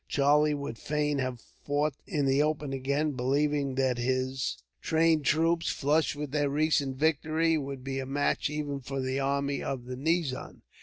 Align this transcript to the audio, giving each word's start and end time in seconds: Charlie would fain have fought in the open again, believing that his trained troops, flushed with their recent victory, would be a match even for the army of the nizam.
Charlie 0.07 0.55
would 0.55 0.79
fain 0.79 1.19
have 1.19 1.39
fought 1.39 1.93
in 2.07 2.25
the 2.25 2.41
open 2.41 2.73
again, 2.73 3.11
believing 3.11 3.75
that 3.75 3.99
his 3.99 4.57
trained 4.81 5.25
troops, 5.25 5.69
flushed 5.69 6.15
with 6.15 6.31
their 6.31 6.49
recent 6.49 6.97
victory, 6.97 7.55
would 7.55 7.83
be 7.83 7.99
a 7.99 8.05
match 8.07 8.49
even 8.49 8.79
for 8.79 8.99
the 8.99 9.19
army 9.19 9.61
of 9.61 9.85
the 9.85 9.95
nizam. 9.95 10.63